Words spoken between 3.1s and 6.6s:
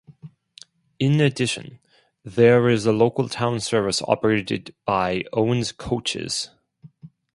town service operated by Owen's Coaches.